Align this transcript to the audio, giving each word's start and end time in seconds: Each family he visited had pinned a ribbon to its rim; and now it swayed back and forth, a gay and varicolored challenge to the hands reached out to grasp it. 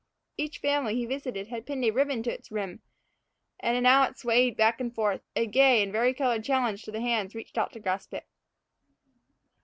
Each 0.35 0.57
family 0.57 0.95
he 0.95 1.05
visited 1.05 1.49
had 1.49 1.67
pinned 1.67 1.85
a 1.85 1.91
ribbon 1.91 2.23
to 2.23 2.33
its 2.33 2.51
rim; 2.51 2.81
and 3.59 3.83
now 3.83 4.01
it 4.05 4.17
swayed 4.17 4.57
back 4.57 4.81
and 4.81 4.91
forth, 4.95 5.21
a 5.35 5.45
gay 5.45 5.83
and 5.83 5.91
varicolored 5.93 6.43
challenge 6.43 6.81
to 6.85 6.91
the 6.91 7.01
hands 7.01 7.35
reached 7.35 7.55
out 7.55 7.71
to 7.73 7.79
grasp 7.79 8.11
it. 8.15 8.25